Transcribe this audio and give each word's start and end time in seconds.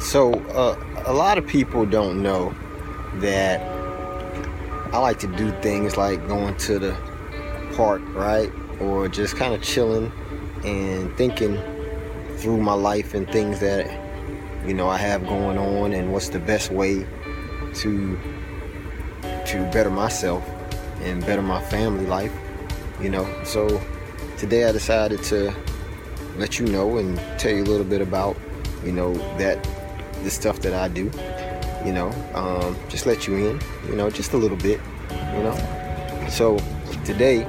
So, 0.00 0.32
uh, 0.32 1.02
a 1.04 1.12
lot 1.12 1.36
of 1.36 1.46
people 1.46 1.84
don't 1.84 2.22
know 2.22 2.54
that 3.16 3.60
I 4.92 4.98
like 4.98 5.18
to 5.20 5.26
do 5.26 5.52
things 5.60 5.98
like 5.98 6.26
going 6.26 6.56
to 6.56 6.78
the 6.78 6.96
park, 7.76 8.00
right? 8.14 8.50
Or 8.80 9.08
just 9.08 9.36
kind 9.36 9.52
of 9.52 9.62
chilling 9.62 10.10
and 10.64 11.14
thinking 11.18 11.60
through 12.38 12.56
my 12.56 12.72
life 12.72 13.12
and 13.12 13.30
things 13.30 13.60
that, 13.60 13.86
you 14.66 14.72
know, 14.72 14.88
I 14.88 14.96
have 14.96 15.26
going 15.26 15.58
on 15.58 15.92
and 15.92 16.12
what's 16.12 16.30
the 16.30 16.40
best 16.40 16.70
way 16.72 17.06
to 17.74 18.18
to 19.46 19.70
better 19.70 19.90
myself 19.90 20.42
and 21.02 21.24
better 21.26 21.42
my 21.42 21.62
family 21.64 22.06
life, 22.06 22.32
you 23.00 23.10
know. 23.10 23.28
So 23.44 23.80
today 24.38 24.64
I 24.64 24.72
decided 24.72 25.22
to 25.24 25.54
let 26.36 26.58
you 26.58 26.66
know 26.66 26.96
and 26.96 27.18
tell 27.38 27.52
you 27.52 27.62
a 27.62 27.70
little 27.70 27.86
bit 27.86 28.00
about, 28.00 28.36
you 28.82 28.92
know, 28.92 29.12
that 29.36 29.58
the 30.22 30.30
stuff 30.30 30.60
that 30.60 30.74
I 30.74 30.88
do. 30.88 31.10
You 31.84 31.92
know, 31.92 32.10
um, 32.34 32.76
just 32.88 33.06
let 33.06 33.26
you 33.26 33.36
in. 33.36 33.60
You 33.88 33.96
know, 33.96 34.10
just 34.10 34.32
a 34.32 34.36
little 34.36 34.56
bit. 34.56 34.80
You 35.10 35.42
know. 35.42 36.26
So 36.28 36.58
today, 37.04 37.46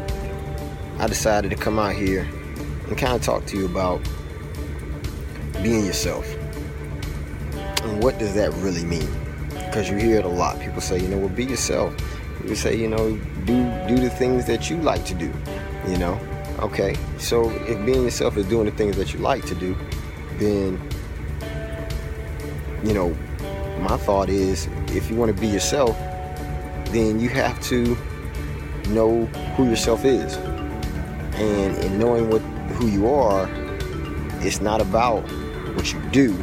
I 0.99 1.07
decided 1.07 1.52
to 1.52 1.57
come 1.57 1.79
out 1.79 1.95
here 1.95 2.27
and 2.88 2.98
kind 2.98 3.15
of 3.15 3.21
talk 3.21 3.45
to 3.48 3.57
you 3.57 3.65
about 3.65 4.02
being 5.62 5.85
yourself. 5.85 6.26
And 7.84 8.03
what 8.03 8.20
does 8.20 8.35
that 8.35 8.53
really 8.55 8.84
mean? 8.84 9.09
Because 9.49 9.90
you 9.90 9.98
hear 9.98 10.20
it 10.20 10.26
a 10.26 10.29
lot. 10.29 10.59
People 10.59 10.81
say, 10.81 10.99
you 10.99 11.07
know, 11.07 11.17
well, 11.17 11.29
be 11.29 11.45
yourself. 11.45 11.95
People 12.38 12.55
say, 12.55 12.76
you 12.76 12.88
know, 12.88 13.17
do 13.45 13.88
do 13.88 13.98
the 13.98 14.09
things 14.09 14.45
that 14.45 14.70
you 14.70 14.77
like 14.77 15.05
to 15.05 15.13
do. 15.13 15.31
You 15.88 15.98
know, 15.98 16.20
okay. 16.59 16.95
So 17.17 17.49
if 17.67 17.84
being 17.85 18.03
yourself 18.03 18.38
is 18.38 18.45
doing 18.45 18.65
the 18.65 18.71
things 18.71 18.98
that 18.98 19.13
you 19.13 19.20
like 19.20 19.45
to 19.45 19.55
do, 19.55 19.76
then 20.38 20.79
you 22.84 22.94
know, 22.94 23.16
my 23.80 23.98
thought 23.98 24.30
is 24.30 24.67
if 24.90 25.09
you 25.09 25.16
want 25.16 25.35
to 25.35 25.40
be 25.40 25.48
yourself, 25.48 25.98
then 26.85 27.20
you 27.20 27.29
have 27.29 27.60
to 27.63 27.98
know 28.90 29.26
who 29.55 29.70
yourself 29.70 30.05
is. 30.05 30.35
And 31.35 31.77
in 31.77 31.98
knowing 31.98 32.29
what 32.29 32.41
who 32.76 32.87
you 32.87 33.09
are, 33.09 33.49
it's 34.41 34.62
not 34.62 34.82
about 34.82 35.21
what 35.76 35.93
you 35.93 35.99
do. 36.12 36.37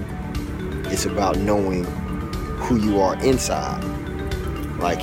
It's 0.86 1.06
about 1.06 1.38
knowing 1.38 1.84
who 2.56 2.76
you 2.76 3.00
are 3.00 3.22
inside. 3.24 3.82
Like 4.78 5.00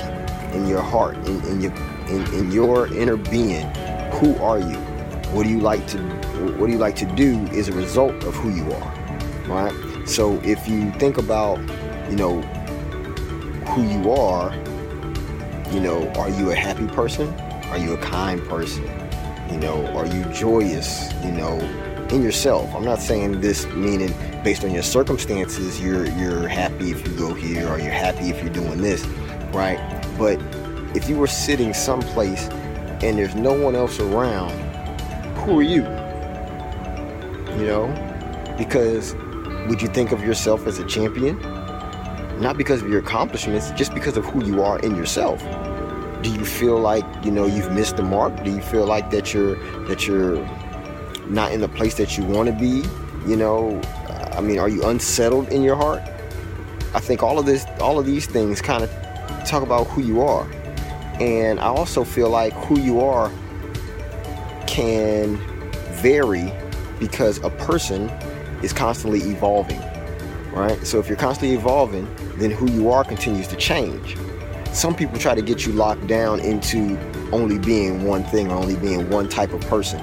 in 0.53 0.67
your 0.67 0.81
heart, 0.81 1.15
in, 1.27 1.43
in 1.45 1.61
your 1.61 1.73
in, 2.07 2.33
in 2.33 2.51
your 2.51 2.87
inner 2.93 3.17
being, 3.17 3.67
who 4.13 4.35
are 4.37 4.59
you? 4.59 4.77
What 5.33 5.43
do 5.43 5.49
you 5.49 5.59
like 5.59 5.85
to 5.87 5.97
what 6.57 6.67
do 6.67 6.71
you 6.71 6.77
like 6.79 6.95
to 6.97 7.05
do 7.05 7.39
is 7.47 7.67
a 7.67 7.73
result 7.73 8.23
of 8.23 8.35
who 8.35 8.49
you 8.49 8.71
are. 8.71 8.93
Right? 9.47 9.94
So 10.05 10.39
if 10.43 10.67
you 10.67 10.91
think 10.93 11.17
about, 11.17 11.59
you 12.09 12.15
know, 12.15 12.41
who 13.69 13.83
you 13.87 14.11
are, 14.11 14.53
you 15.73 15.79
know, 15.79 16.07
are 16.15 16.29
you 16.29 16.51
a 16.51 16.55
happy 16.55 16.87
person? 16.87 17.33
Are 17.69 17.77
you 17.77 17.93
a 17.93 17.97
kind 17.97 18.41
person? 18.47 18.83
You 19.51 19.57
know, 19.57 19.85
are 19.95 20.05
you 20.05 20.23
joyous? 20.25 21.11
You 21.23 21.31
know, 21.31 21.59
in 22.11 22.21
yourself. 22.21 22.73
I'm 22.75 22.85
not 22.85 22.99
saying 22.99 23.41
this 23.41 23.65
meaning 23.67 24.13
based 24.43 24.63
on 24.63 24.71
your 24.71 24.83
circumstances, 24.83 25.81
you're 25.81 26.05
you're 26.05 26.47
happy 26.47 26.91
if 26.91 27.05
you 27.05 27.13
go 27.17 27.33
here 27.33 27.67
or 27.67 27.79
you're 27.79 27.91
happy 27.91 28.29
if 28.29 28.41
you're 28.41 28.53
doing 28.53 28.81
this, 28.81 29.03
right? 29.51 29.79
But 30.17 30.39
if 30.95 31.09
you 31.09 31.17
were 31.17 31.27
sitting 31.27 31.73
someplace 31.73 32.47
and 33.01 33.17
there's 33.17 33.35
no 33.35 33.53
one 33.53 33.75
else 33.75 33.99
around, 33.99 34.51
who 35.39 35.59
are 35.59 35.63
you? 35.63 35.81
You 37.59 37.65
know? 37.65 38.55
Because 38.57 39.15
would 39.67 39.81
you 39.81 39.87
think 39.87 40.11
of 40.11 40.23
yourself 40.23 40.67
as 40.67 40.79
a 40.79 40.85
champion? 40.85 41.39
Not 42.39 42.57
because 42.57 42.81
of 42.81 42.89
your 42.89 42.99
accomplishments, 42.99 43.71
just 43.71 43.93
because 43.93 44.17
of 44.17 44.25
who 44.25 44.45
you 44.45 44.61
are 44.61 44.79
in 44.79 44.95
yourself. 44.95 45.41
Do 46.21 46.31
you 46.31 46.45
feel 46.45 46.79
like, 46.79 47.05
you 47.23 47.31
know, 47.31 47.45
you've 47.45 47.71
missed 47.71 47.97
the 47.97 48.03
mark? 48.03 48.43
Do 48.43 48.51
you 48.51 48.61
feel 48.61 48.85
like 48.85 49.09
that 49.11 49.33
you're 49.33 49.55
that 49.87 50.07
you're 50.07 50.37
not 51.27 51.51
in 51.51 51.61
the 51.61 51.67
place 51.67 51.95
that 51.95 52.17
you 52.17 52.23
want 52.25 52.49
to 52.49 52.53
be? 52.53 52.87
You 53.27 53.35
know, 53.35 53.81
I 54.33 54.41
mean, 54.41 54.59
are 54.59 54.69
you 54.69 54.83
unsettled 54.83 55.49
in 55.49 55.63
your 55.63 55.75
heart? 55.75 56.01
I 56.93 56.99
think 56.99 57.23
all 57.23 57.39
of 57.39 57.45
this 57.45 57.65
all 57.79 57.99
of 57.99 58.05
these 58.05 58.25
things 58.25 58.61
kind 58.61 58.83
of 58.83 58.89
talk 59.45 59.63
about 59.63 59.87
who 59.87 60.01
you 60.01 60.21
are. 60.21 60.47
And 61.19 61.59
I 61.59 61.67
also 61.67 62.03
feel 62.03 62.29
like 62.29 62.53
who 62.53 62.79
you 62.79 62.99
are 63.01 63.31
can 64.67 65.37
vary 65.93 66.51
because 66.99 67.37
a 67.43 67.49
person 67.49 68.11
is 68.65 68.73
constantly 68.73 69.19
evolving, 69.21 69.79
right? 70.51 70.83
So 70.85 70.99
if 70.99 71.07
you're 71.07 71.17
constantly 71.17 71.55
evolving, 71.55 72.07
then 72.37 72.49
who 72.49 72.69
you 72.71 72.89
are 72.89 73.03
continues 73.03 73.47
to 73.49 73.55
change. 73.55 74.17
Some 74.73 74.95
people 74.95 75.19
try 75.19 75.35
to 75.35 75.41
get 75.41 75.65
you 75.65 75.71
locked 75.71 76.07
down 76.07 76.39
into 76.39 76.97
only 77.31 77.59
being 77.59 78.03
one 78.03 78.23
thing 78.23 78.51
or 78.51 78.55
only 78.55 78.75
being 78.75 79.09
one 79.09 79.29
type 79.29 79.53
of 79.53 79.61
person. 79.61 80.01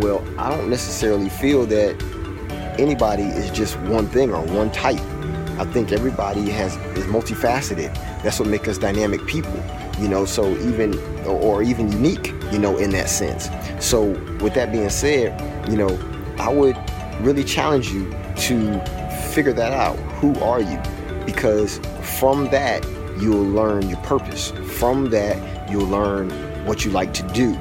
Well, 0.00 0.24
I 0.38 0.48
don't 0.48 0.70
necessarily 0.70 1.28
feel 1.28 1.66
that 1.66 2.00
anybody 2.78 3.24
is 3.24 3.50
just 3.50 3.76
one 3.80 4.06
thing 4.06 4.32
or 4.32 4.40
one 4.42 4.70
type. 4.70 5.00
I 5.58 5.64
think 5.64 5.90
everybody 5.90 6.48
has 6.50 6.76
is 6.96 7.06
multifaceted. 7.06 7.92
That's 8.22 8.38
what 8.38 8.48
makes 8.48 8.68
us 8.68 8.78
dynamic 8.78 9.26
people, 9.26 9.58
you 9.98 10.06
know. 10.06 10.26
So 10.26 10.50
even 10.58 10.98
or, 11.24 11.40
or 11.40 11.62
even 11.62 11.90
unique, 11.90 12.32
you 12.52 12.58
know, 12.58 12.76
in 12.76 12.90
that 12.90 13.08
sense. 13.08 13.48
So 13.84 14.10
with 14.40 14.54
that 14.54 14.70
being 14.70 14.90
said, 14.90 15.40
you 15.68 15.76
know, 15.76 15.98
I 16.38 16.52
would 16.52 16.76
really 17.20 17.44
challenge 17.44 17.90
you 17.90 18.10
to 18.36 18.80
figure 19.32 19.52
that 19.52 19.72
out. 19.72 19.96
Who 20.20 20.38
are 20.40 20.60
you? 20.60 20.80
Because 21.24 21.78
from 22.18 22.48
that, 22.50 22.84
you'll 23.18 23.44
learn 23.44 23.88
your 23.88 23.98
purpose. 23.98 24.50
From 24.78 25.10
that, 25.10 25.70
you'll 25.70 25.86
learn 25.88 26.30
what 26.66 26.84
you 26.84 26.90
like 26.90 27.12
to 27.14 27.22
do. 27.28 27.54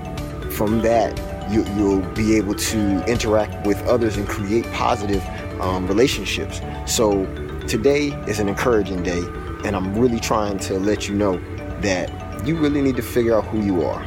From 0.51 0.81
that, 0.81 1.17
you, 1.51 1.63
will 1.75 2.01
be 2.13 2.35
able 2.35 2.55
to 2.55 3.03
interact 3.05 3.65
with 3.65 3.81
others 3.87 4.17
and 4.17 4.27
create 4.27 4.65
positive 4.71 5.23
um, 5.61 5.87
relationships. 5.87 6.61
So, 6.85 7.25
today 7.67 8.07
is 8.27 8.39
an 8.39 8.49
encouraging 8.49 9.03
day, 9.03 9.23
and 9.63 9.75
I'm 9.75 9.97
really 9.97 10.19
trying 10.19 10.59
to 10.59 10.79
let 10.79 11.07
you 11.07 11.15
know 11.15 11.37
that 11.81 12.11
you 12.45 12.57
really 12.57 12.81
need 12.81 12.95
to 12.95 13.01
figure 13.01 13.35
out 13.37 13.45
who 13.45 13.61
you 13.61 13.83
are. 13.83 14.03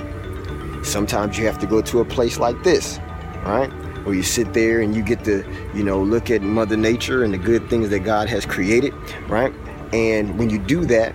Sometimes 0.84 1.38
you 1.38 1.47
have 1.47 1.58
to 1.58 1.66
go 1.66 1.82
to 1.82 2.00
a 2.00 2.04
place 2.04 2.38
like 2.38 2.62
this, 2.62 2.98
right? 3.44 3.70
Where 4.08 4.16
you 4.16 4.22
sit 4.22 4.54
there 4.54 4.80
and 4.80 4.96
you 4.96 5.02
get 5.02 5.22
to, 5.22 5.44
you 5.74 5.84
know, 5.84 6.02
look 6.02 6.30
at 6.30 6.41
Mother 6.41 6.78
Nature 6.78 7.24
and 7.24 7.34
the 7.34 7.38
good 7.38 7.69
things 7.69 7.91
that 7.91 7.98
God 8.00 8.26
has 8.30 8.46
created, 8.46 8.94
right? 9.28 9.52
And 9.92 10.38
when 10.38 10.48
you 10.48 10.58
do 10.58 10.86
that, 10.86 11.14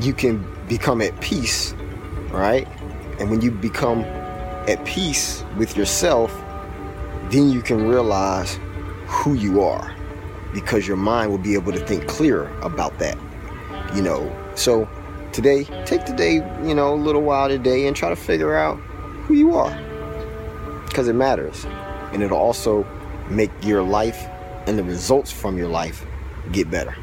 you 0.00 0.12
can 0.12 0.46
become 0.68 1.02
at 1.02 1.20
peace, 1.20 1.74
right? 2.30 2.68
And 3.18 3.32
when 3.32 3.40
you 3.40 3.50
become 3.50 4.04
at 4.68 4.84
peace 4.84 5.42
with 5.56 5.76
yourself, 5.76 6.32
then 7.30 7.50
you 7.50 7.62
can 7.62 7.88
realize 7.88 8.60
who 9.06 9.34
you 9.34 9.60
are 9.60 9.92
because 10.54 10.86
your 10.86 10.98
mind 10.98 11.32
will 11.32 11.38
be 11.38 11.54
able 11.54 11.72
to 11.72 11.84
think 11.84 12.06
clearer 12.06 12.48
about 12.62 12.96
that, 13.00 13.18
you 13.92 14.02
know. 14.02 14.32
So 14.54 14.88
today, 15.32 15.64
take 15.84 16.06
the 16.06 16.14
day, 16.14 16.34
you 16.64 16.76
know, 16.76 16.94
a 16.94 17.00
little 17.00 17.22
while 17.22 17.48
today 17.48 17.88
and 17.88 17.96
try 17.96 18.08
to 18.08 18.14
figure 18.14 18.54
out 18.54 18.76
who 19.26 19.34
you 19.34 19.56
are 19.56 19.89
because 20.90 21.08
it 21.08 21.14
matters. 21.14 21.64
And 22.12 22.22
it'll 22.22 22.38
also 22.38 22.86
make 23.30 23.50
your 23.62 23.82
life 23.82 24.28
and 24.66 24.78
the 24.78 24.84
results 24.84 25.30
from 25.30 25.56
your 25.56 25.68
life 25.68 26.04
get 26.52 26.70
better. 26.70 26.94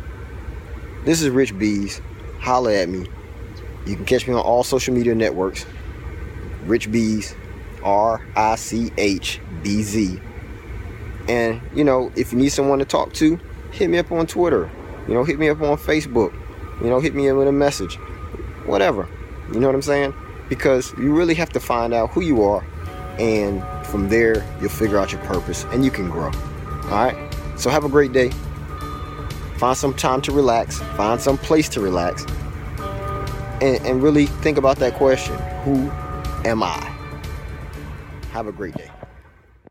This 1.05 1.21
is 1.21 1.29
Rich 1.29 1.57
Bees. 1.57 2.01
Holla 2.39 2.75
at 2.75 2.89
me. 2.89 3.07
You 3.85 3.95
can 3.95 4.05
catch 4.05 4.27
me 4.27 4.33
on 4.33 4.41
all 4.41 4.63
social 4.63 4.93
media 4.93 5.15
networks. 5.15 5.65
Rich 6.65 6.91
Bees, 6.91 7.33
R 7.81 8.25
I 8.35 8.55
C 8.55 8.91
H 8.97 9.39
B 9.63 9.81
Z. 9.81 10.19
And, 11.29 11.61
you 11.73 11.83
know, 11.83 12.11
if 12.15 12.33
you 12.33 12.37
need 12.37 12.49
someone 12.49 12.79
to 12.79 12.85
talk 12.85 13.13
to, 13.13 13.39
hit 13.71 13.89
me 13.89 13.97
up 13.97 14.11
on 14.11 14.27
Twitter. 14.27 14.69
You 15.07 15.13
know, 15.13 15.23
hit 15.23 15.39
me 15.39 15.49
up 15.49 15.61
on 15.61 15.77
Facebook. 15.77 16.33
You 16.81 16.89
know, 16.89 16.99
hit 16.99 17.15
me 17.15 17.29
up 17.29 17.37
with 17.37 17.47
a 17.47 17.53
message. 17.53 17.95
Whatever. 18.65 19.07
You 19.53 19.61
know 19.61 19.67
what 19.67 19.75
I'm 19.75 19.81
saying? 19.81 20.13
Because 20.49 20.93
you 20.97 21.15
really 21.15 21.35
have 21.35 21.49
to 21.53 21.59
find 21.61 21.93
out 21.93 22.09
who 22.11 22.21
you 22.21 22.43
are 22.43 22.65
and 23.19 23.63
from 23.85 24.09
there 24.09 24.45
you'll 24.59 24.69
figure 24.69 24.97
out 24.97 25.11
your 25.11 25.21
purpose 25.21 25.65
and 25.65 25.83
you 25.83 25.91
can 25.91 26.09
grow. 26.09 26.31
All 26.85 27.05
right? 27.05 27.33
So 27.57 27.69
have 27.69 27.83
a 27.83 27.89
great 27.89 28.11
day. 28.11 28.31
Find 29.57 29.75
some 29.75 29.93
time 29.93 30.21
to 30.21 30.31
relax. 30.31 30.79
Find 30.95 31.19
some 31.19 31.37
place 31.37 31.67
to 31.69 31.81
relax. 31.81 32.25
And, 33.61 33.83
and 33.85 34.03
really 34.03 34.27
think 34.27 34.57
about 34.57 34.77
that 34.77 34.93
question. 34.93 35.35
Who 35.63 35.89
am 36.47 36.61
i? 36.61 36.79
Have 38.31 38.47
a 38.47 38.51
great 38.51 38.75
day 38.75 38.91